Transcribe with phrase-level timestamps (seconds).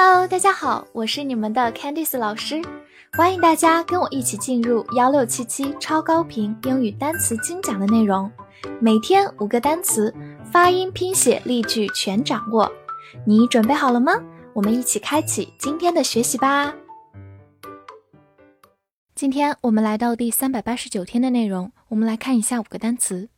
[0.00, 2.62] Hello，大家好，我是你们的 Candice 老师，
[3.14, 8.30] 欢迎大家跟我一起进入幺六七七超高频英语单词精讲的内容，
[8.80, 10.14] 每天五个单词，
[10.52, 12.70] 发音、拼写、例句全掌握，
[13.26, 14.12] 你准备好了吗？
[14.52, 16.72] 我们一起开启今天的学习吧。
[19.16, 23.28] 今天我们来到第三百八十九天的内容，我们来看一下五个单词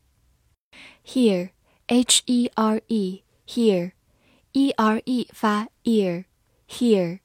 [1.07, 6.25] ，here，h e r e，here，e r e 发 ear。
[6.71, 7.19] Here，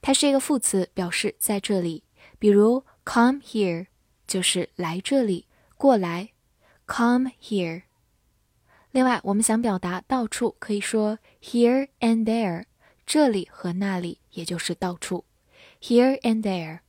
[0.00, 2.02] 它是一个副词，表示在这里。
[2.38, 3.88] 比如 come here
[4.26, 5.46] 就是来这里，
[5.76, 6.30] 过来。
[6.86, 7.82] Come here。
[8.90, 12.64] 另外，我们想表达到处，可以说 here and there，
[13.06, 15.24] 这里和那里，也就是到处。
[15.80, 16.80] Here and there。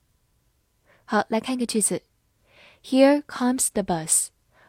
[1.04, 2.04] 好，来看一个句子。
[2.84, 4.28] Here comes the bus。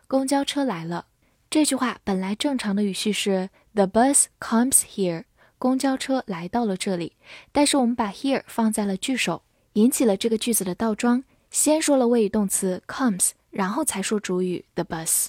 [0.09, 1.06] 公交车来了。
[1.48, 5.25] 这句话本来正常的语序是 The bus comes here。
[5.59, 7.14] 公交车来到了这里，
[7.53, 11.25] 但是我们把 here 放在了句首，引起了这个句子的倒装。
[11.50, 15.28] 先说了谓语动词 comes，然后才说主语 the bus。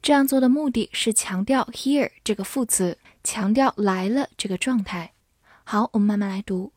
[0.00, 5.12] 这样做的目的是强调 here 这个副词，强调来了这个状态。
[5.64, 6.72] 好，我们慢慢来读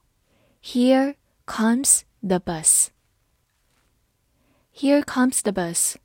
[0.63, 2.87] ：Here comes the bus。
[4.75, 5.95] Here comes the bus。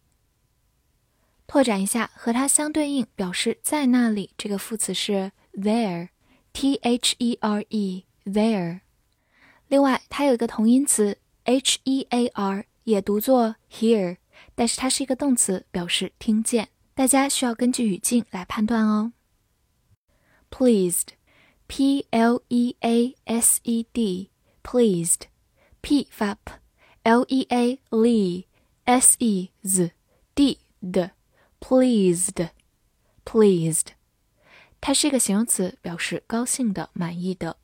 [1.46, 6.08] 拓展一下，和它相对应表示在那里这个副词是 there。
[6.53, 8.81] T H E R E there，
[9.67, 14.17] 另外它有一个同音词 H E A R，也读作 hear，
[14.55, 16.69] 但是它是一个动词，表示听见。
[16.93, 19.13] 大家需要根据语境来判断哦。
[20.49, 28.45] Pleased，P L E A S E D，pleased，P 发 P，L E A L E
[28.83, 29.93] S E Z
[30.35, 31.11] D 的，
[31.61, 33.85] pleased，pleased。
[34.83, 37.57] 它是一个形容词，表示高兴的、满意的。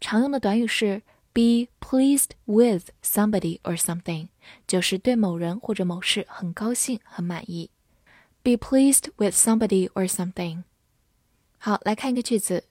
[0.00, 4.28] 常用的短语是 be pleased with somebody or something，
[4.66, 7.70] 就是对某人或者某事很高兴、很满意。
[8.42, 10.64] be pleased with somebody or something。
[11.58, 12.64] 好，来看一个句子：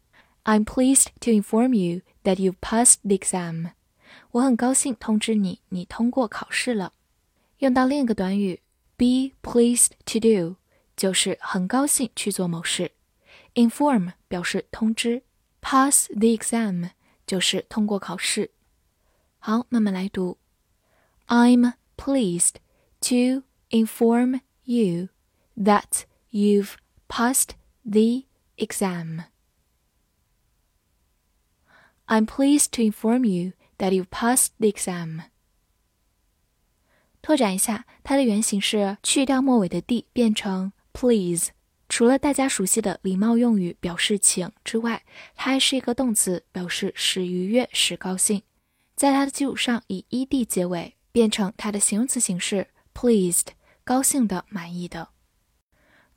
[0.43, 3.71] I'm pleased to inform you that you've passed the exam。
[4.31, 6.93] 我很高兴通知你，你通过考试了。
[7.59, 8.61] 用到另一个短语
[8.95, 10.55] be pleased to do，
[10.95, 12.91] 就是很高兴去做某事。
[13.55, 15.23] Inform 表示通知，
[15.61, 16.91] pass the exam
[17.25, 18.51] 就是通过考试。
[19.39, 20.37] 好，慢慢来读。
[21.27, 22.55] I'm pleased
[23.01, 25.09] to inform you
[25.57, 26.75] that you've
[27.07, 27.51] passed
[27.83, 28.25] the
[28.57, 29.25] exam.
[32.05, 35.23] I'm pleased to inform you that you've passed the exam.
[37.21, 41.49] 拓展一下，它的原型是去掉末尾的 d 变成 please。
[41.92, 45.04] 除了大家熟悉的礼貌用语表示请之外，
[45.34, 48.40] 它还是一个动词，表示使愉悦、使高兴。
[48.96, 53.48] 在它的基础上以 ed 结尾，变成它的形容词形式 pleased，
[53.84, 55.10] 高兴的、满意的。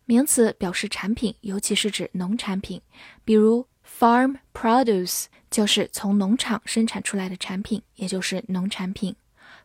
[0.07, 2.81] 名词表示产品，尤其是指农产品，
[3.27, 3.67] 比如
[3.99, 9.17] Farm produce 就是从农场生产出来的产品，也就是农产品。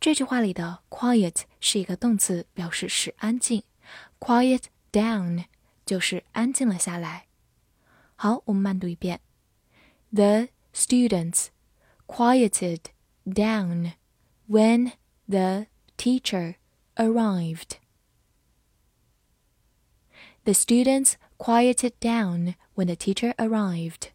[0.00, 3.62] 这句话里的 quiet 是一个动词，表示使安静。
[4.18, 5.44] quiet down
[5.84, 7.26] 就是安静了下来。
[8.16, 9.20] 好，我们慢读一遍。
[10.12, 11.46] The students
[12.06, 12.80] quieted
[13.26, 13.92] down
[14.48, 14.92] when
[15.28, 15.66] the
[15.96, 16.56] teacher
[16.98, 17.78] arrived.
[20.44, 24.10] The students quieted down when the teacher arrived.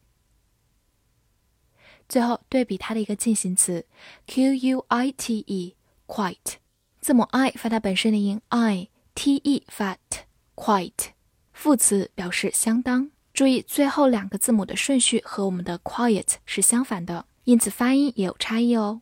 [2.08, 3.86] 最后对比它的一个进行词
[4.26, 6.56] q u i t e，quite，
[7.00, 11.10] 字母 i 发它本身的音 i，t e 发 t，quite，
[11.54, 13.12] 副词表示相当。
[13.32, 19.02] 注意最后两个字母的顺序和我们的 quiet 是相反的，因此发音也有差异哦。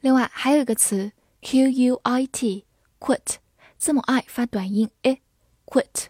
[0.00, 1.12] 另外还有一个词
[1.42, 3.36] q u i t，quit，
[3.76, 6.06] 字母 i 发短音 i，quit，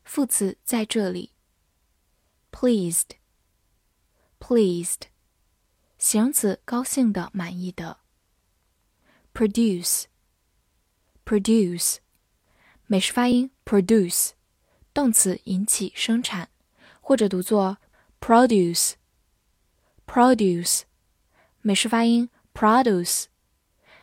[0.04, 1.30] 副词在这里；
[2.52, 3.16] pleased,
[4.38, 5.08] pleased，
[6.01, 7.99] 形容词高兴的、满意的
[9.35, 10.05] ；produce,
[11.23, 11.97] produce，
[12.87, 14.31] 美式发音 produce，
[14.95, 16.49] 动词引起、生产，
[17.01, 17.77] 或者读作
[18.19, 18.93] produce。
[20.07, 20.81] produce，
[21.61, 23.25] 美式发音 produce，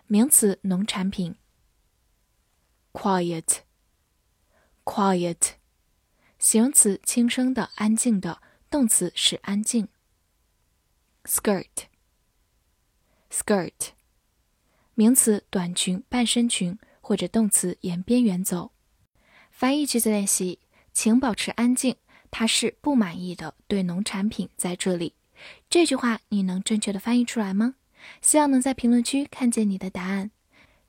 [0.07, 1.35] 名词农产品。
[2.93, 3.65] quiet，quiet，
[6.39, 8.41] 形容词轻声的、安静的，
[8.71, 9.89] 动词是安静。
[11.25, 11.88] skirt
[13.33, 13.73] skirt，
[14.95, 18.73] 名词短裙、半身裙，或者动词沿边缘走。
[19.51, 20.61] 翻译句子练习，
[20.93, 21.97] 请保持安静。
[22.31, 25.15] 他是不满意的，对农产品在这里。
[25.71, 27.77] 这句话你能正确的翻译出来吗？
[28.21, 30.31] 希望能在评论区看见你的答案，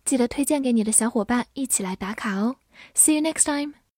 [0.04, 2.58] 记得推荐给你的小伙伴一起来打卡哦。
[2.94, 3.80] See you next time.